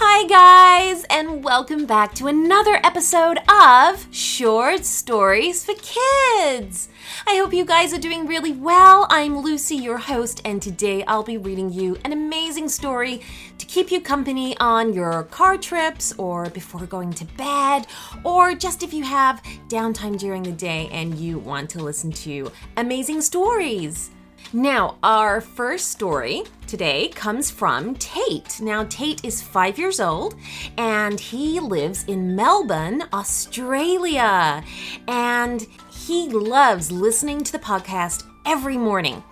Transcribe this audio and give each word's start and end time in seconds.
Hi, 0.00 0.28
guys, 0.28 1.04
and 1.10 1.42
welcome 1.42 1.84
back 1.84 2.14
to 2.14 2.28
another 2.28 2.78
episode 2.84 3.38
of 3.48 4.06
Short 4.14 4.84
Stories 4.84 5.64
for 5.64 5.74
Kids. 5.74 6.88
I 7.26 7.34
hope 7.34 7.52
you 7.52 7.64
guys 7.64 7.92
are 7.92 7.98
doing 7.98 8.24
really 8.24 8.52
well. 8.52 9.08
I'm 9.10 9.38
Lucy, 9.38 9.74
your 9.74 9.98
host, 9.98 10.40
and 10.44 10.62
today 10.62 11.02
I'll 11.08 11.24
be 11.24 11.36
reading 11.36 11.72
you 11.72 11.96
an 12.04 12.12
amazing 12.12 12.68
story 12.68 13.22
to 13.58 13.66
keep 13.66 13.90
you 13.90 14.00
company 14.00 14.56
on 14.58 14.92
your 14.94 15.24
car 15.24 15.58
trips 15.58 16.14
or 16.16 16.48
before 16.50 16.86
going 16.86 17.12
to 17.14 17.24
bed, 17.36 17.88
or 18.22 18.54
just 18.54 18.84
if 18.84 18.94
you 18.94 19.02
have 19.02 19.42
downtime 19.66 20.16
during 20.16 20.44
the 20.44 20.52
day 20.52 20.88
and 20.92 21.18
you 21.18 21.40
want 21.40 21.68
to 21.70 21.82
listen 21.82 22.12
to 22.12 22.52
amazing 22.76 23.20
stories. 23.20 24.10
Now, 24.52 24.96
our 25.02 25.40
first 25.40 25.88
story 25.90 26.44
today 26.68 27.08
comes 27.08 27.50
from 27.50 27.94
Tate. 27.94 28.60
Now, 28.60 28.84
Tate 28.84 29.24
is 29.24 29.42
five 29.42 29.78
years 29.78 30.00
old 30.00 30.34
and 30.76 31.18
he 31.18 31.58
lives 31.58 32.04
in 32.04 32.36
Melbourne, 32.36 33.04
Australia. 33.12 34.62
And 35.08 35.66
he 35.90 36.28
loves 36.28 36.92
listening 36.92 37.42
to 37.44 37.52
the 37.52 37.58
podcast 37.58 38.24
every 38.44 38.76
morning. 38.76 39.24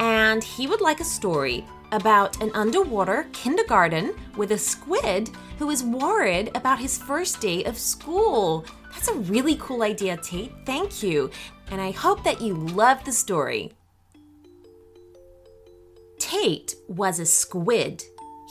And 0.00 0.42
he 0.42 0.66
would 0.66 0.80
like 0.80 1.00
a 1.00 1.04
story 1.04 1.64
about 1.92 2.42
an 2.42 2.50
underwater 2.54 3.28
kindergarten 3.32 4.14
with 4.36 4.50
a 4.50 4.58
squid 4.58 5.30
who 5.58 5.70
is 5.70 5.84
worried 5.84 6.50
about 6.56 6.80
his 6.80 6.98
first 6.98 7.40
day 7.40 7.62
of 7.64 7.78
school. 7.78 8.64
That's 8.92 9.08
a 9.08 9.14
really 9.14 9.56
cool 9.56 9.84
idea, 9.84 10.16
Tate. 10.16 10.52
Thank 10.66 11.04
you. 11.04 11.30
And 11.70 11.80
I 11.80 11.92
hope 11.92 12.24
that 12.24 12.40
you 12.40 12.54
love 12.54 13.04
the 13.04 13.12
story. 13.12 13.72
Tate 16.30 16.76
was 16.86 17.18
a 17.18 17.26
squid. 17.26 18.04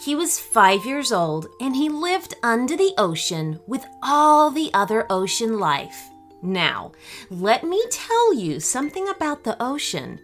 He 0.03 0.13
was 0.13 0.37
five 0.37 0.85
years 0.85 1.13
old 1.13 1.47
and 1.61 1.73
he 1.73 1.87
lived 1.87 2.33
under 2.43 2.75
the 2.75 2.93
ocean 2.97 3.57
with 3.67 3.85
all 4.03 4.51
the 4.51 4.69
other 4.73 5.05
ocean 5.09 5.59
life. 5.59 6.09
Now, 6.41 6.91
let 7.29 7.63
me 7.63 7.81
tell 7.89 8.33
you 8.33 8.59
something 8.59 9.07
about 9.07 9.45
the 9.45 9.55
ocean. 9.63 10.19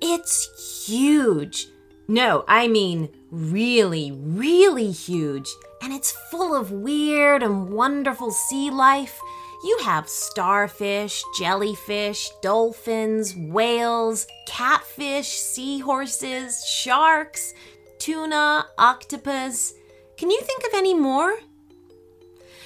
It's 0.00 0.86
huge. 0.86 1.68
No, 2.08 2.44
I 2.48 2.66
mean 2.66 3.10
really, 3.30 4.10
really 4.10 4.90
huge. 4.90 5.48
And 5.80 5.92
it's 5.92 6.16
full 6.32 6.52
of 6.52 6.72
weird 6.72 7.44
and 7.44 7.70
wonderful 7.70 8.32
sea 8.32 8.70
life 8.70 9.20
you 9.62 9.78
have 9.82 10.08
starfish, 10.08 11.22
jellyfish, 11.36 12.30
dolphins, 12.42 13.34
whales, 13.36 14.26
catfish, 14.46 15.28
seahorses, 15.28 16.64
sharks, 16.64 17.54
tuna, 17.98 18.66
octopus. 18.78 19.74
Can 20.16 20.30
you 20.30 20.40
think 20.42 20.62
of 20.64 20.74
any 20.74 20.94
more? 20.94 21.38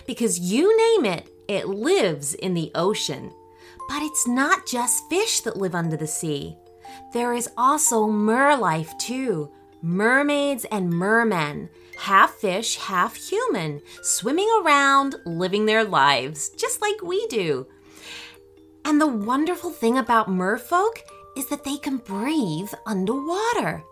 Because 0.07 0.39
you 0.39 0.77
name 0.77 1.07
it, 1.07 1.29
it 1.49 1.69
lives 1.69 2.35
in 2.35 2.55
the 2.55 2.71
ocean. 2.75 3.33
But 3.89 4.03
it's 4.03 4.27
not 4.27 4.67
just 4.67 5.09
fish 5.09 5.41
that 5.41 5.57
live 5.57 5.75
under 5.75 5.97
the 5.97 6.07
sea. 6.07 6.57
There 7.13 7.33
is 7.33 7.49
also 7.57 8.07
mer 8.07 8.57
life 8.57 8.93
too 8.99 9.51
mermaids 9.83 10.65
and 10.71 10.91
mermen 10.91 11.69
half 12.03 12.35
fish, 12.35 12.77
half 12.77 13.15
human, 13.15 13.81
swimming 14.03 14.49
around, 14.61 15.15
living 15.25 15.67
their 15.67 15.85
lives, 15.85 16.51
just 16.51 16.81
like 16.81 17.01
we 17.03 17.27
do. 17.29 17.67
And 18.85 19.01
the 19.01 19.07
wonderful 19.07 19.71
thing 19.71 19.99
about 19.99 20.29
merfolk 20.29 20.99
is 21.37 21.47
that 21.47 21.63
they 21.63 21.77
can 21.77 21.99
breathe 21.99 22.73
underwater. 22.87 23.85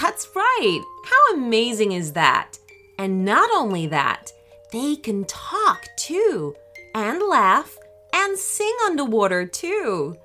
That's 0.00 0.28
right. 0.34 0.80
How 1.04 1.36
amazing 1.36 1.92
is 1.92 2.14
that? 2.14 2.58
And 2.98 3.24
not 3.24 3.50
only 3.54 3.86
that, 3.88 4.32
they 4.72 4.96
can 4.96 5.24
talk 5.26 5.84
too, 5.98 6.54
and 6.94 7.20
laugh, 7.22 7.76
and 8.14 8.38
sing 8.38 8.74
underwater 8.86 9.44
too. 9.44 10.16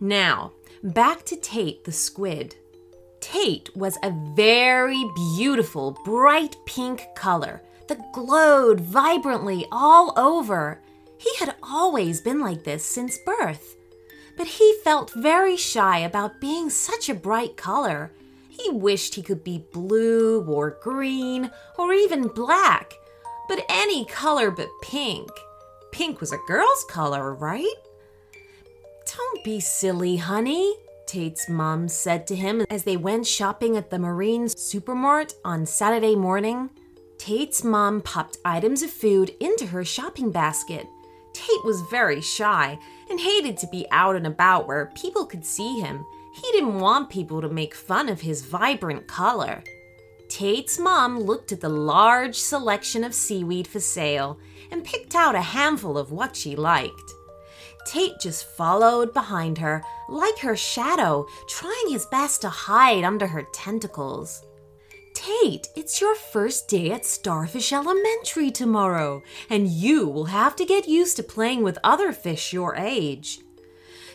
Now, 0.00 0.52
back 0.82 1.24
to 1.26 1.36
Tate 1.36 1.84
the 1.84 1.92
squid. 1.92 2.54
Tate 3.20 3.74
was 3.76 3.98
a 4.02 4.14
very 4.34 5.04
beautiful, 5.14 5.98
bright 6.04 6.56
pink 6.66 7.06
color 7.14 7.62
that 7.88 8.12
glowed 8.12 8.80
vibrantly 8.80 9.66
all 9.70 10.12
over. 10.16 10.80
He 11.18 11.34
had 11.38 11.54
always 11.62 12.20
been 12.20 12.40
like 12.40 12.64
this 12.64 12.84
since 12.84 13.18
birth. 13.18 13.76
But 14.36 14.46
he 14.46 14.78
felt 14.84 15.14
very 15.14 15.56
shy 15.56 16.00
about 16.00 16.40
being 16.40 16.68
such 16.68 17.08
a 17.08 17.14
bright 17.14 17.56
color. 17.56 18.12
He 18.48 18.70
wished 18.70 19.14
he 19.14 19.22
could 19.22 19.42
be 19.42 19.64
blue 19.72 20.42
or 20.44 20.78
green 20.82 21.50
or 21.78 21.92
even 21.92 22.28
black, 22.28 22.92
but 23.48 23.64
any 23.68 24.04
color 24.04 24.50
but 24.50 24.68
pink. 24.82 25.28
Pink 25.90 26.20
was 26.20 26.32
a 26.32 26.38
girl's 26.46 26.84
color, 26.84 27.34
right? 27.34 27.74
Don't 29.16 29.44
be 29.44 29.60
silly, 29.60 30.16
honey, 30.16 30.76
Tate's 31.06 31.48
mom 31.48 31.88
said 31.88 32.26
to 32.26 32.34
him 32.34 32.66
as 32.68 32.82
they 32.82 32.96
went 32.96 33.26
shopping 33.26 33.76
at 33.76 33.90
the 33.90 33.98
Marine 33.98 34.46
Supermart 34.46 35.34
on 35.44 35.64
Saturday 35.64 36.16
morning. 36.16 36.70
Tate's 37.16 37.62
mom 37.62 38.00
popped 38.02 38.38
items 38.44 38.82
of 38.82 38.90
food 38.90 39.34
into 39.38 39.66
her 39.66 39.84
shopping 39.84 40.32
basket. 40.32 40.86
Tate 41.32 41.64
was 41.64 41.80
very 41.90 42.20
shy 42.20 42.78
and 43.08 43.20
hated 43.20 43.56
to 43.58 43.68
be 43.68 43.86
out 43.92 44.16
and 44.16 44.26
about 44.26 44.66
where 44.66 44.92
people 44.96 45.24
could 45.24 45.44
see 45.44 45.78
him. 45.80 46.04
He 46.34 46.50
didn't 46.52 46.80
want 46.80 47.08
people 47.08 47.40
to 47.40 47.48
make 47.48 47.74
fun 47.74 48.08
of 48.08 48.20
his 48.20 48.44
vibrant 48.44 49.06
color. 49.06 49.62
Tate's 50.28 50.78
mom 50.78 51.20
looked 51.20 51.52
at 51.52 51.60
the 51.60 51.68
large 51.68 52.34
selection 52.34 53.04
of 53.04 53.14
seaweed 53.14 53.68
for 53.68 53.78
sale 53.78 54.38
and 54.72 54.84
picked 54.84 55.14
out 55.14 55.36
a 55.36 55.40
handful 55.40 55.96
of 55.96 56.10
what 56.10 56.34
she 56.34 56.56
liked. 56.56 57.12
Tate 57.86 58.18
just 58.18 58.44
followed 58.44 59.14
behind 59.14 59.58
her, 59.58 59.82
like 60.08 60.38
her 60.40 60.56
shadow, 60.56 61.26
trying 61.48 61.88
his 61.88 62.04
best 62.06 62.42
to 62.42 62.48
hide 62.48 63.04
under 63.04 63.28
her 63.28 63.44
tentacles. 63.52 64.44
Tate, 65.14 65.68
it's 65.76 66.00
your 66.00 66.14
first 66.14 66.68
day 66.68 66.90
at 66.90 67.06
Starfish 67.06 67.72
Elementary 67.72 68.50
tomorrow, 68.50 69.22
and 69.48 69.68
you 69.68 70.06
will 70.08 70.26
have 70.26 70.56
to 70.56 70.66
get 70.66 70.88
used 70.88 71.16
to 71.16 71.22
playing 71.22 71.62
with 71.62 71.78
other 71.84 72.12
fish 72.12 72.52
your 72.52 72.74
age. 72.74 73.38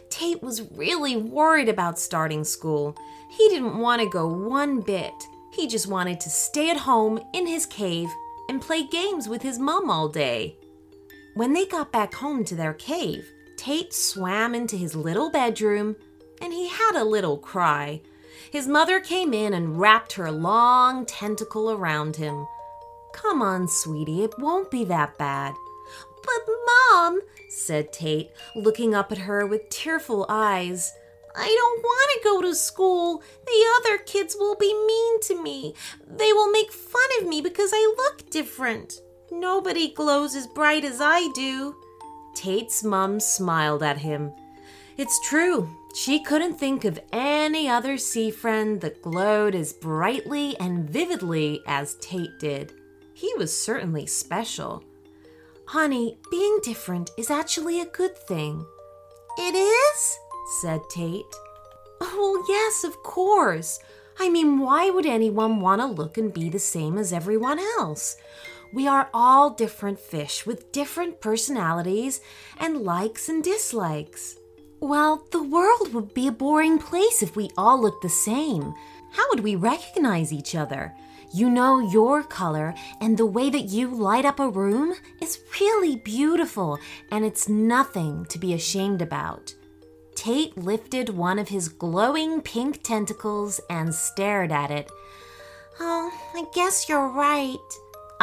Tate 0.09 0.43
was 0.43 0.69
really 0.73 1.15
worried 1.15 1.69
about 1.69 1.97
starting 1.97 2.43
school. 2.43 2.95
He 3.29 3.47
didn't 3.49 3.79
want 3.79 4.01
to 4.01 4.09
go 4.09 4.27
one 4.27 4.81
bit. 4.81 5.13
He 5.53 5.65
just 5.67 5.87
wanted 5.87 6.19
to 6.19 6.29
stay 6.29 6.69
at 6.69 6.77
home 6.77 7.21
in 7.33 7.47
his 7.47 7.65
cave 7.65 8.09
and 8.49 8.61
play 8.61 8.83
games 8.83 9.29
with 9.29 9.41
his 9.41 9.57
mom 9.57 9.89
all 9.89 10.09
day. 10.09 10.57
When 11.35 11.53
they 11.53 11.65
got 11.65 11.93
back 11.93 12.13
home 12.13 12.43
to 12.45 12.55
their 12.55 12.73
cave, 12.73 13.25
Tate 13.61 13.93
swam 13.93 14.55
into 14.55 14.75
his 14.75 14.95
little 14.95 15.29
bedroom 15.29 15.95
and 16.41 16.51
he 16.51 16.67
had 16.67 16.95
a 16.95 17.03
little 17.03 17.37
cry. 17.37 18.01
His 18.49 18.67
mother 18.67 18.99
came 18.99 19.35
in 19.35 19.53
and 19.53 19.79
wrapped 19.79 20.13
her 20.13 20.31
long 20.31 21.05
tentacle 21.05 21.69
around 21.69 22.15
him. 22.15 22.47
Come 23.13 23.43
on, 23.43 23.67
sweetie, 23.67 24.23
it 24.23 24.33
won't 24.39 24.71
be 24.71 24.83
that 24.85 25.15
bad. 25.19 25.53
But, 26.23 26.55
Mom, 26.65 27.21
said 27.49 27.93
Tate, 27.93 28.31
looking 28.55 28.95
up 28.95 29.11
at 29.11 29.19
her 29.19 29.45
with 29.45 29.69
tearful 29.69 30.25
eyes, 30.27 30.91
I 31.35 31.45
don't 31.45 31.83
want 31.83 32.11
to 32.13 32.27
go 32.27 32.41
to 32.41 32.55
school. 32.55 33.21
The 33.45 33.65
other 33.77 33.99
kids 33.99 34.35
will 34.39 34.55
be 34.55 34.73
mean 34.73 35.21
to 35.21 35.39
me. 35.39 35.75
They 36.07 36.33
will 36.33 36.51
make 36.51 36.71
fun 36.71 37.09
of 37.19 37.27
me 37.27 37.41
because 37.41 37.69
I 37.71 37.93
look 37.95 38.27
different. 38.31 39.01
Nobody 39.29 39.93
glows 39.93 40.35
as 40.35 40.47
bright 40.47 40.83
as 40.83 40.99
I 40.99 41.29
do. 41.35 41.75
Tate's 42.33 42.83
mum 42.83 43.19
smiled 43.19 43.83
at 43.83 43.99
him. 43.99 44.33
It's 44.97 45.19
true, 45.27 45.69
she 45.93 46.23
couldn't 46.23 46.59
think 46.59 46.85
of 46.85 46.99
any 47.11 47.67
other 47.67 47.97
sea 47.97 48.31
friend 48.31 48.79
that 48.81 49.01
glowed 49.01 49.55
as 49.55 49.73
brightly 49.73 50.57
and 50.59 50.89
vividly 50.89 51.61
as 51.67 51.95
Tate 51.95 52.39
did. 52.39 52.73
He 53.13 53.33
was 53.37 53.57
certainly 53.57 54.05
special. 54.05 54.83
Honey, 55.65 56.17
being 56.29 56.59
different 56.63 57.11
is 57.17 57.29
actually 57.29 57.79
a 57.79 57.85
good 57.85 58.17
thing. 58.17 58.65
It 59.37 59.55
is? 59.55 60.17
said 60.61 60.81
Tate. 60.89 61.23
Oh, 62.01 62.43
yes, 62.47 62.83
of 62.83 63.01
course. 63.03 63.79
I 64.19 64.29
mean, 64.29 64.59
why 64.59 64.89
would 64.89 65.05
anyone 65.05 65.61
want 65.61 65.81
to 65.81 65.87
look 65.87 66.17
and 66.17 66.33
be 66.33 66.49
the 66.49 66.59
same 66.59 66.97
as 66.97 67.13
everyone 67.13 67.59
else? 67.79 68.17
We 68.73 68.87
are 68.87 69.09
all 69.13 69.49
different 69.49 69.99
fish 69.99 70.45
with 70.45 70.71
different 70.71 71.19
personalities 71.19 72.21
and 72.57 72.77
likes 72.77 73.27
and 73.27 73.43
dislikes. 73.43 74.37
Well, 74.79 75.27
the 75.31 75.43
world 75.43 75.93
would 75.93 76.13
be 76.13 76.27
a 76.27 76.31
boring 76.31 76.79
place 76.79 77.21
if 77.21 77.35
we 77.35 77.49
all 77.57 77.81
looked 77.81 78.01
the 78.01 78.09
same. 78.09 78.73
How 79.11 79.23
would 79.29 79.41
we 79.41 79.55
recognize 79.55 80.31
each 80.31 80.55
other? 80.55 80.93
You 81.33 81.49
know 81.49 81.79
your 81.79 82.23
color, 82.23 82.73
and 82.99 83.17
the 83.17 83.25
way 83.25 83.49
that 83.49 83.69
you 83.69 83.87
light 83.87 84.25
up 84.25 84.39
a 84.39 84.49
room 84.49 84.93
is 85.21 85.39
really 85.59 85.97
beautiful, 85.97 86.79
and 87.11 87.23
it's 87.23 87.47
nothing 87.47 88.25
to 88.25 88.39
be 88.39 88.53
ashamed 88.53 89.01
about. 89.01 89.53
Tate 90.15 90.57
lifted 90.57 91.09
one 91.09 91.39
of 91.39 91.49
his 91.49 91.69
glowing 91.69 92.41
pink 92.41 92.83
tentacles 92.83 93.61
and 93.69 93.93
stared 93.93 94.51
at 94.51 94.71
it. 94.71 94.89
Oh, 95.79 96.11
I 96.33 96.45
guess 96.53 96.89
you're 96.89 97.07
right. 97.07 97.57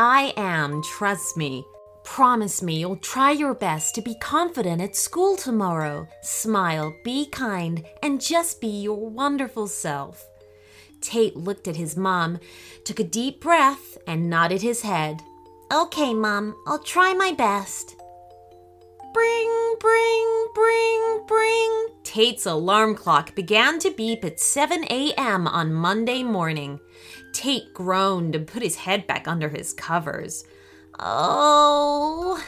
I 0.00 0.32
am, 0.36 0.80
trust 0.80 1.36
me. 1.36 1.66
Promise 2.04 2.62
me 2.62 2.78
you'll 2.78 2.98
try 2.98 3.32
your 3.32 3.52
best 3.52 3.96
to 3.96 4.00
be 4.00 4.14
confident 4.20 4.80
at 4.80 4.94
school 4.94 5.36
tomorrow. 5.36 6.06
Smile, 6.22 6.94
be 7.02 7.26
kind, 7.26 7.84
and 8.00 8.20
just 8.20 8.60
be 8.60 8.68
your 8.68 9.10
wonderful 9.10 9.66
self. 9.66 10.24
Tate 11.00 11.36
looked 11.36 11.66
at 11.66 11.74
his 11.74 11.96
mom, 11.96 12.38
took 12.84 13.00
a 13.00 13.04
deep 13.04 13.40
breath, 13.40 13.98
and 14.06 14.30
nodded 14.30 14.62
his 14.62 14.82
head. 14.82 15.20
Okay, 15.72 16.14
Mom, 16.14 16.54
I'll 16.68 16.78
try 16.78 17.12
my 17.12 17.32
best. 17.32 17.96
Bring, 19.12 19.74
bring, 19.80 20.46
bring, 20.54 21.24
bring. 21.26 21.88
Tate's 22.04 22.46
alarm 22.46 22.94
clock 22.94 23.34
began 23.34 23.80
to 23.80 23.90
beep 23.90 24.24
at 24.24 24.38
7 24.38 24.84
a.m. 24.84 25.48
on 25.48 25.74
Monday 25.74 26.22
morning. 26.22 26.78
Tate 27.38 27.72
groaned 27.72 28.34
and 28.34 28.48
put 28.48 28.64
his 28.64 28.74
head 28.74 29.06
back 29.06 29.28
under 29.28 29.48
his 29.48 29.72
covers. 29.72 30.44
Oh. 30.98 32.44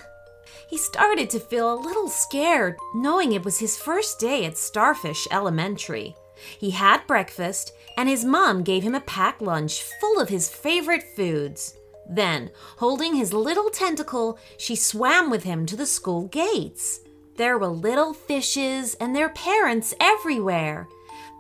He 0.69 0.77
started 0.77 1.31
to 1.31 1.39
feel 1.39 1.73
a 1.73 1.79
little 1.79 2.09
scared, 2.09 2.77
knowing 2.93 3.31
it 3.31 3.45
was 3.45 3.61
his 3.61 3.79
first 3.79 4.19
day 4.19 4.45
at 4.45 4.59
Starfish 4.59 5.29
Elementary. 5.31 6.17
He 6.59 6.71
had 6.71 7.07
breakfast, 7.07 7.73
and 7.97 8.09
his 8.09 8.25
mom 8.25 8.65
gave 8.65 8.83
him 8.83 8.97
a 8.97 9.01
packed 9.03 9.41
lunch 9.41 9.85
full 10.01 10.19
of 10.19 10.29
his 10.29 10.51
favorite 10.51 11.05
foods. 11.15 11.77
Then, 12.09 12.51
holding 12.79 13.15
his 13.15 13.33
little 13.33 13.71
tentacle, 13.71 14.41
she 14.59 14.75
swam 14.75 15.31
with 15.31 15.45
him 15.45 15.67
to 15.67 15.77
the 15.77 15.87
school 15.87 16.27
gates. 16.27 16.99
There 17.37 17.59
were 17.59 17.69
little 17.69 18.13
fishes 18.13 18.95
and 18.95 19.15
their 19.15 19.29
parents 19.29 19.95
everywhere. 20.01 20.89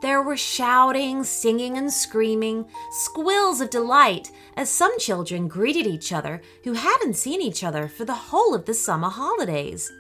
There 0.02 0.23
were 0.23 0.37
shouting, 0.37 1.25
singing, 1.25 1.76
and 1.76 1.93
screaming, 1.93 2.67
squills 2.91 3.61
of 3.61 3.70
delight 3.70 4.31
as 4.56 4.70
some 4.70 4.99
children 4.99 5.47
greeted 5.47 5.87
each 5.87 6.12
other 6.12 6.41
who 6.64 6.73
hadn't 6.73 7.14
seen 7.14 7.43
each 7.43 7.62
other 7.62 7.87
for 7.87 8.05
the 8.05 8.14
whole 8.14 8.55
of 8.55 8.64
the 8.64 8.75
summer 8.75 9.11
holidays. 9.11 9.93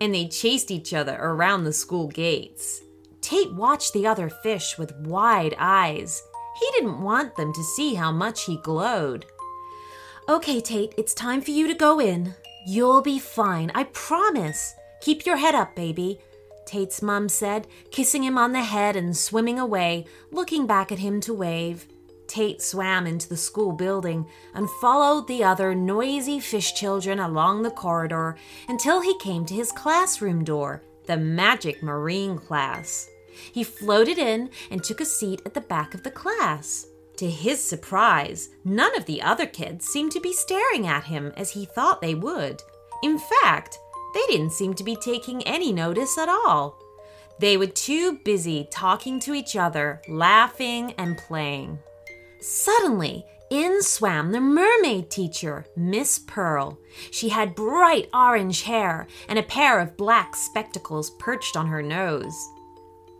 And 0.00 0.14
they 0.14 0.28
chased 0.28 0.70
each 0.70 0.94
other 0.94 1.18
around 1.20 1.64
the 1.64 1.72
school 1.72 2.08
gates. 2.08 2.82
Tate 3.20 3.52
watched 3.54 3.92
the 3.92 4.06
other 4.06 4.28
fish 4.28 4.78
with 4.78 4.94
wide 5.00 5.54
eyes. 5.58 6.22
He 6.58 6.66
didn't 6.72 7.02
want 7.02 7.36
them 7.36 7.52
to 7.52 7.62
see 7.62 7.94
how 7.94 8.12
much 8.12 8.44
he 8.44 8.56
glowed. 8.58 9.26
Okay, 10.28 10.60
Tate, 10.60 10.94
it's 10.96 11.14
time 11.14 11.42
for 11.42 11.50
you 11.50 11.66
to 11.68 11.74
go 11.74 12.00
in. 12.00 12.34
You'll 12.66 13.02
be 13.02 13.18
fine, 13.18 13.70
I 13.74 13.84
promise. 13.84 14.74
Keep 15.00 15.26
your 15.26 15.36
head 15.36 15.54
up, 15.54 15.76
baby. 15.76 16.18
Tate's 16.66 17.00
mom 17.00 17.28
said, 17.28 17.66
kissing 17.90 18.24
him 18.24 18.36
on 18.36 18.52
the 18.52 18.62
head 18.62 18.96
and 18.96 19.16
swimming 19.16 19.58
away, 19.58 20.04
looking 20.30 20.66
back 20.66 20.92
at 20.92 20.98
him 20.98 21.20
to 21.22 21.32
wave. 21.32 21.86
Tate 22.26 22.60
swam 22.60 23.06
into 23.06 23.28
the 23.28 23.36
school 23.36 23.72
building 23.72 24.26
and 24.52 24.68
followed 24.68 25.28
the 25.28 25.44
other 25.44 25.74
noisy 25.74 26.40
fish 26.40 26.74
children 26.74 27.20
along 27.20 27.62
the 27.62 27.70
corridor 27.70 28.36
until 28.68 29.00
he 29.00 29.16
came 29.18 29.46
to 29.46 29.54
his 29.54 29.70
classroom 29.72 30.44
door, 30.44 30.82
the 31.06 31.16
magic 31.16 31.82
marine 31.82 32.36
class. 32.36 33.08
He 33.52 33.62
floated 33.62 34.18
in 34.18 34.50
and 34.70 34.82
took 34.82 35.00
a 35.00 35.04
seat 35.04 35.42
at 35.46 35.54
the 35.54 35.60
back 35.60 35.94
of 35.94 36.02
the 36.02 36.10
class. 36.10 36.86
To 37.18 37.30
his 37.30 37.62
surprise, 37.62 38.50
none 38.64 38.94
of 38.96 39.06
the 39.06 39.22
other 39.22 39.46
kids 39.46 39.86
seemed 39.86 40.12
to 40.12 40.20
be 40.20 40.32
staring 40.32 40.86
at 40.86 41.04
him 41.04 41.32
as 41.36 41.50
he 41.50 41.64
thought 41.64 42.00
they 42.00 42.14
would. 42.14 42.62
In 43.02 43.18
fact, 43.18 43.78
they 44.16 44.34
didn't 44.34 44.52
seem 44.52 44.72
to 44.72 44.82
be 44.82 44.96
taking 44.96 45.42
any 45.42 45.72
notice 45.72 46.16
at 46.16 46.28
all. 46.28 46.78
They 47.38 47.58
were 47.58 47.66
too 47.66 48.18
busy 48.24 48.66
talking 48.70 49.20
to 49.20 49.34
each 49.34 49.56
other, 49.56 50.00
laughing, 50.08 50.94
and 50.96 51.18
playing. 51.18 51.78
Suddenly, 52.40 53.26
in 53.50 53.82
swam 53.82 54.32
the 54.32 54.40
mermaid 54.40 55.10
teacher, 55.10 55.66
Miss 55.76 56.18
Pearl. 56.18 56.78
She 57.10 57.28
had 57.28 57.54
bright 57.54 58.08
orange 58.14 58.62
hair 58.62 59.06
and 59.28 59.38
a 59.38 59.42
pair 59.42 59.80
of 59.80 59.98
black 59.98 60.34
spectacles 60.34 61.10
perched 61.18 61.54
on 61.54 61.66
her 61.66 61.82
nose. 61.82 62.34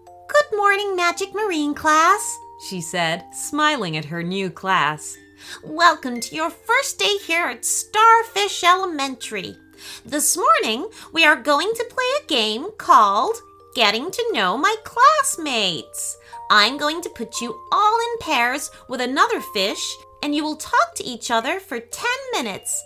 Good 0.07 0.57
morning, 0.57 0.97
Magic 0.97 1.35
Marine 1.35 1.75
class, 1.75 2.39
she 2.71 2.81
said, 2.81 3.23
smiling 3.35 3.99
at 3.99 4.07
her 4.07 4.23
new 4.23 4.49
class. 4.49 5.19
Welcome 5.63 6.21
to 6.21 6.35
your 6.35 6.49
first 6.49 6.99
day 6.99 7.19
here 7.27 7.45
at 7.45 7.67
Starfish 7.67 8.65
Elementary. 8.65 9.59
This 10.05 10.37
morning, 10.37 10.89
we 11.13 11.25
are 11.25 11.37
going 11.37 11.73
to 11.75 11.91
play 11.91 12.05
a 12.23 12.27
game 12.27 12.71
called 12.79 13.37
Getting 13.75 14.11
to 14.11 14.31
Know 14.33 14.57
My 14.57 14.75
Classmates. 14.85 16.17
I'm 16.51 16.79
going 16.79 17.03
to 17.03 17.11
put 17.11 17.41
you 17.41 17.59
all 17.73 17.99
in 17.99 18.19
pairs 18.21 18.71
with 18.89 19.01
another 19.01 19.41
fish, 19.41 19.97
and 20.23 20.35
you 20.35 20.45
will 20.45 20.57
talk 20.57 20.95
to 20.95 21.05
each 21.05 21.31
other 21.31 21.61
for 21.61 21.79
10 21.81 22.07
minutes. 22.33 22.83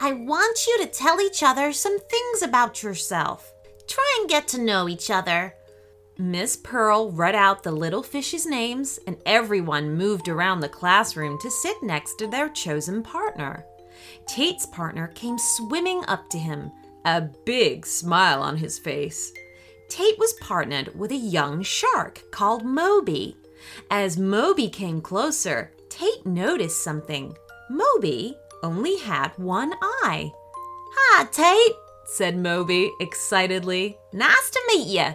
I 0.00 0.12
want 0.12 0.66
you 0.66 0.78
to 0.78 0.86
tell 0.86 1.20
each 1.20 1.42
other 1.42 1.72
some 1.72 1.98
things 1.98 2.42
about 2.42 2.82
yourself. 2.82 3.52
Try 3.88 4.18
and 4.20 4.28
get 4.28 4.46
to 4.48 4.62
know 4.62 4.88
each 4.88 5.10
other. 5.10 5.54
Miss 6.18 6.56
Pearl 6.56 7.10
read 7.12 7.34
out 7.34 7.62
the 7.62 7.72
little 7.72 8.02
fish's 8.02 8.44
names, 8.44 8.98
and 9.06 9.16
everyone 9.24 9.96
moved 9.96 10.28
around 10.28 10.60
the 10.60 10.68
classroom 10.68 11.38
to 11.40 11.50
sit 11.50 11.82
next 11.82 12.16
to 12.16 12.26
their 12.26 12.48
chosen 12.48 13.02
partner. 13.02 13.64
Tate's 14.26 14.66
partner 14.66 15.08
came 15.08 15.38
swimming 15.38 16.04
up 16.08 16.28
to 16.30 16.38
him, 16.38 16.70
a 17.04 17.22
big 17.44 17.86
smile 17.86 18.42
on 18.42 18.56
his 18.56 18.78
face. 18.78 19.32
Tate 19.88 20.18
was 20.18 20.34
partnered 20.34 20.94
with 20.94 21.10
a 21.10 21.16
young 21.16 21.62
shark 21.62 22.22
called 22.30 22.64
Moby. 22.64 23.36
As 23.90 24.18
Moby 24.18 24.68
came 24.68 25.00
closer, 25.00 25.72
Tate 25.88 26.26
noticed 26.26 26.82
something. 26.84 27.34
Moby 27.70 28.36
only 28.62 28.98
had 28.98 29.32
one 29.36 29.72
eye. 29.82 30.30
Hi, 30.94 31.24
Tate, 31.24 31.76
said 32.04 32.36
Moby 32.36 32.90
excitedly. 33.00 33.96
Nice 34.12 34.50
to 34.50 34.60
meet 34.68 34.88
you. 34.88 35.14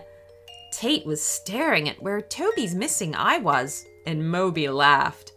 Tate 0.71 1.05
was 1.05 1.21
staring 1.21 1.87
at 1.87 2.01
where 2.01 2.21
Toby's 2.21 2.73
missing 2.73 3.13
eye 3.15 3.37
was, 3.37 3.85
and 4.07 4.29
Moby 4.29 4.69
laughed. 4.69 5.32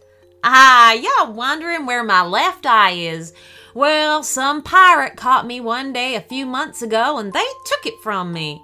Ah, 0.49 0.93
y'all 0.93 1.33
wondering 1.33 1.85
where 1.85 2.05
my 2.05 2.23
left 2.23 2.65
eye 2.65 2.91
is? 2.91 3.33
Well, 3.73 4.23
some 4.23 4.63
pirate 4.63 5.17
caught 5.17 5.45
me 5.45 5.59
one 5.59 5.91
day 5.91 6.15
a 6.15 6.21
few 6.21 6.45
months 6.45 6.81
ago 6.81 7.17
and 7.17 7.33
they 7.33 7.43
took 7.65 7.85
it 7.85 8.01
from 8.01 8.31
me. 8.31 8.63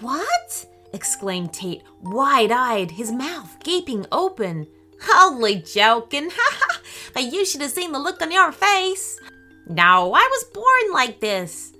What? 0.00 0.66
exclaimed 0.92 1.52
Tate, 1.52 1.84
wide 2.00 2.50
eyed, 2.50 2.90
his 2.90 3.12
mouth 3.12 3.56
gaping 3.62 4.06
open. 4.10 4.66
Only 5.16 5.54
joking. 5.54 6.30
Ha 6.34 6.56
ha! 6.58 6.80
But 7.12 7.32
you 7.32 7.46
should 7.46 7.60
have 7.60 7.70
seen 7.70 7.92
the 7.92 8.00
look 8.00 8.20
on 8.20 8.32
your 8.32 8.50
face. 8.50 9.20
No, 9.68 10.14
I 10.14 10.28
was 10.32 10.44
born 10.52 10.92
like 10.92 11.20
this. 11.20 11.74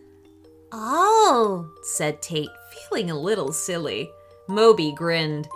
Oh, 0.71 1.69
said 1.83 2.23
Tate, 2.23 2.51
feeling 2.89 3.11
a 3.11 3.19
little 3.19 3.53
silly. 3.53 4.09
Moby 4.47 4.93
grinned. 4.93 5.49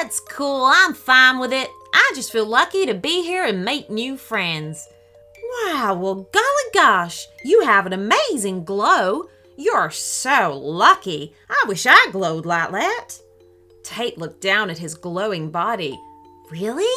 It's 0.00 0.20
cool, 0.20 0.66
I'm 0.66 0.92
fine 0.92 1.38
with 1.38 1.54
it. 1.54 1.70
I 2.08 2.14
just 2.14 2.32
feel 2.32 2.46
lucky 2.46 2.86
to 2.86 2.94
be 2.94 3.22
here 3.22 3.44
and 3.44 3.66
make 3.66 3.90
new 3.90 4.16
friends. 4.16 4.88
Wow, 5.66 5.94
well, 6.00 6.14
golly 6.14 6.70
gosh, 6.72 7.26
you 7.44 7.60
have 7.64 7.84
an 7.84 7.92
amazing 7.92 8.64
glow. 8.64 9.28
You're 9.58 9.90
so 9.90 10.56
lucky. 10.56 11.34
I 11.50 11.64
wish 11.68 11.84
I 11.86 12.08
glowed 12.10 12.46
like 12.46 12.70
that. 12.70 13.14
Tate 13.82 14.16
looked 14.16 14.40
down 14.40 14.70
at 14.70 14.78
his 14.78 14.94
glowing 14.94 15.50
body. 15.50 16.00
Really? 16.50 16.90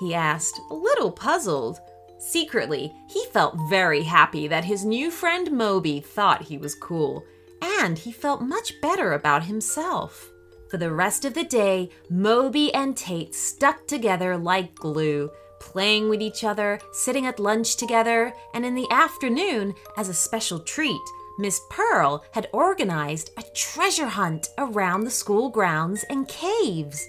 he 0.00 0.14
asked, 0.14 0.60
a 0.70 0.74
little 0.74 1.12
puzzled. 1.12 1.78
Secretly, 2.18 2.92
he 3.08 3.24
felt 3.26 3.54
very 3.70 4.02
happy 4.02 4.48
that 4.48 4.64
his 4.64 4.84
new 4.84 5.12
friend 5.12 5.52
Moby 5.52 6.00
thought 6.00 6.42
he 6.42 6.58
was 6.58 6.74
cool, 6.74 7.24
and 7.62 7.96
he 7.96 8.10
felt 8.10 8.42
much 8.42 8.80
better 8.80 9.12
about 9.12 9.44
himself. 9.44 10.32
For 10.68 10.78
the 10.78 10.92
rest 10.92 11.24
of 11.24 11.34
the 11.34 11.44
day, 11.44 11.90
Moby 12.10 12.74
and 12.74 12.96
Tate 12.96 13.34
stuck 13.34 13.86
together 13.86 14.36
like 14.36 14.74
glue, 14.74 15.30
playing 15.60 16.08
with 16.08 16.20
each 16.20 16.42
other, 16.42 16.80
sitting 16.92 17.26
at 17.26 17.38
lunch 17.38 17.76
together, 17.76 18.32
and 18.52 18.66
in 18.66 18.74
the 18.74 18.90
afternoon, 18.90 19.74
as 19.96 20.08
a 20.08 20.14
special 20.14 20.58
treat, 20.58 21.00
Miss 21.38 21.60
Pearl 21.70 22.24
had 22.32 22.48
organized 22.52 23.30
a 23.36 23.44
treasure 23.54 24.08
hunt 24.08 24.48
around 24.58 25.04
the 25.04 25.10
school 25.10 25.50
grounds 25.50 26.04
and 26.10 26.26
caves. 26.26 27.08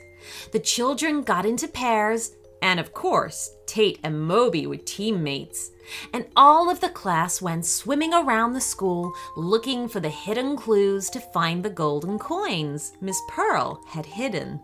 The 0.52 0.60
children 0.60 1.22
got 1.22 1.46
into 1.46 1.68
pairs, 1.68 2.34
and 2.62 2.80
of 2.80 2.94
course, 2.94 3.56
Tate 3.66 4.00
and 4.04 4.22
Moby 4.22 4.68
were 4.68 4.78
teammates. 4.78 5.72
And 6.12 6.26
all 6.36 6.70
of 6.70 6.80
the 6.80 6.90
class 6.90 7.42
went 7.42 7.66
swimming 7.66 8.14
around 8.14 8.54
the 8.54 8.62
school 8.62 9.14
looking 9.36 9.88
for 9.88 10.00
the 10.00 10.10
hidden 10.10 10.58
clues 10.58 11.10
to 11.12 11.20
find 11.20 11.64
the 11.64 11.70
golden 11.70 12.20
coins 12.20 12.94
Miss 13.00 13.20
Pearl 13.30 13.82
had 13.88 14.06
hidden. 14.06 14.60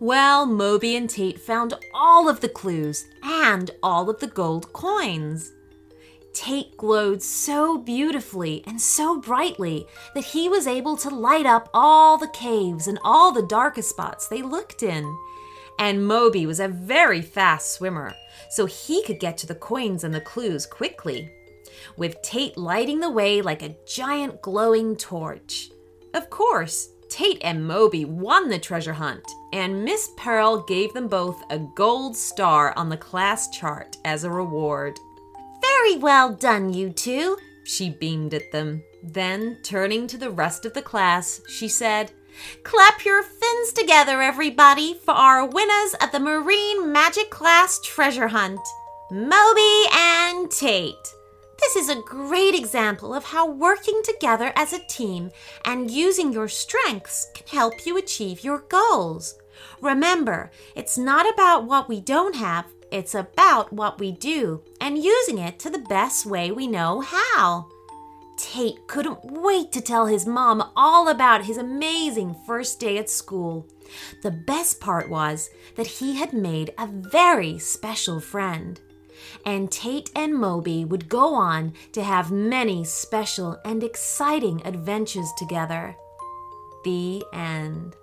Well, 0.00 0.44
Moby 0.46 0.96
and 0.96 1.08
Tate 1.08 1.40
found 1.40 1.74
all 1.94 2.28
of 2.28 2.40
the 2.40 2.48
clues 2.48 3.06
and 3.22 3.70
all 3.82 4.10
of 4.10 4.20
the 4.20 4.26
gold 4.26 4.72
coins. 4.72 5.52
Tate 6.34 6.76
glowed 6.76 7.22
so 7.22 7.78
beautifully 7.78 8.64
and 8.66 8.80
so 8.80 9.20
brightly 9.20 9.86
that 10.14 10.24
he 10.24 10.48
was 10.48 10.66
able 10.66 10.96
to 10.96 11.10
light 11.10 11.46
up 11.46 11.68
all 11.74 12.16
the 12.16 12.28
caves 12.28 12.86
and 12.86 12.98
all 13.04 13.32
the 13.32 13.46
darkest 13.46 13.90
spots 13.90 14.26
they 14.26 14.42
looked 14.42 14.82
in. 14.82 15.16
And 15.82 16.06
Moby 16.06 16.46
was 16.46 16.60
a 16.60 16.68
very 16.68 17.20
fast 17.20 17.72
swimmer, 17.72 18.14
so 18.50 18.66
he 18.66 19.02
could 19.02 19.18
get 19.18 19.36
to 19.38 19.48
the 19.48 19.56
coins 19.56 20.04
and 20.04 20.14
the 20.14 20.20
clues 20.20 20.64
quickly, 20.64 21.28
with 21.96 22.22
Tate 22.22 22.56
lighting 22.56 23.00
the 23.00 23.10
way 23.10 23.42
like 23.42 23.62
a 23.62 23.74
giant 23.84 24.40
glowing 24.42 24.94
torch. 24.94 25.70
Of 26.14 26.30
course, 26.30 26.90
Tate 27.08 27.40
and 27.42 27.66
Moby 27.66 28.04
won 28.04 28.48
the 28.48 28.60
treasure 28.60 28.92
hunt, 28.92 29.24
and 29.52 29.84
Miss 29.84 30.08
Pearl 30.16 30.62
gave 30.62 30.94
them 30.94 31.08
both 31.08 31.42
a 31.50 31.58
gold 31.58 32.16
star 32.16 32.72
on 32.78 32.88
the 32.88 32.96
class 32.96 33.50
chart 33.50 33.96
as 34.04 34.22
a 34.22 34.30
reward. 34.30 35.00
Very 35.60 35.96
well 35.96 36.32
done, 36.32 36.72
you 36.72 36.90
two, 36.90 37.36
she 37.64 37.90
beamed 37.90 38.34
at 38.34 38.52
them. 38.52 38.84
Then, 39.02 39.58
turning 39.64 40.06
to 40.06 40.16
the 40.16 40.30
rest 40.30 40.64
of 40.64 40.74
the 40.74 40.82
class, 40.82 41.40
she 41.48 41.66
said, 41.66 42.12
Clap 42.62 43.04
your 43.04 43.22
fins 43.22 43.72
together, 43.72 44.22
everybody, 44.22 44.94
for 44.94 45.12
our 45.12 45.46
winners 45.46 45.94
of 46.00 46.12
the 46.12 46.20
Marine 46.20 46.92
Magic 46.92 47.30
Class 47.30 47.80
Treasure 47.80 48.28
Hunt 48.28 48.60
Moby 49.10 49.84
and 49.92 50.50
Tate. 50.50 51.14
This 51.60 51.76
is 51.76 51.88
a 51.88 52.02
great 52.02 52.54
example 52.54 53.14
of 53.14 53.24
how 53.24 53.50
working 53.50 54.00
together 54.04 54.52
as 54.56 54.72
a 54.72 54.84
team 54.86 55.30
and 55.64 55.90
using 55.90 56.32
your 56.32 56.48
strengths 56.48 57.30
can 57.34 57.46
help 57.46 57.86
you 57.86 57.96
achieve 57.96 58.42
your 58.42 58.64
goals. 58.68 59.38
Remember, 59.80 60.50
it's 60.74 60.98
not 60.98 61.32
about 61.32 61.64
what 61.66 61.88
we 61.88 62.00
don't 62.00 62.36
have, 62.36 62.66
it's 62.90 63.14
about 63.14 63.72
what 63.72 63.98
we 64.00 64.12
do 64.12 64.62
and 64.80 65.02
using 65.02 65.38
it 65.38 65.58
to 65.60 65.70
the 65.70 65.78
best 65.78 66.26
way 66.26 66.50
we 66.50 66.66
know 66.66 67.00
how. 67.00 67.68
Tate 68.42 68.88
couldn't 68.88 69.24
wait 69.24 69.70
to 69.70 69.80
tell 69.80 70.06
his 70.06 70.26
mom 70.26 70.72
all 70.74 71.08
about 71.08 71.44
his 71.44 71.56
amazing 71.56 72.34
first 72.44 72.80
day 72.80 72.98
at 72.98 73.08
school. 73.08 73.68
The 74.24 74.32
best 74.32 74.80
part 74.80 75.08
was 75.08 75.48
that 75.76 75.86
he 75.86 76.16
had 76.16 76.32
made 76.32 76.74
a 76.76 76.88
very 76.88 77.60
special 77.60 78.18
friend. 78.18 78.80
And 79.46 79.70
Tate 79.70 80.10
and 80.16 80.34
Moby 80.34 80.84
would 80.84 81.08
go 81.08 81.34
on 81.34 81.72
to 81.92 82.02
have 82.02 82.32
many 82.32 82.84
special 82.84 83.60
and 83.64 83.84
exciting 83.84 84.60
adventures 84.66 85.30
together. 85.38 85.94
The 86.84 87.22
end. 87.32 87.94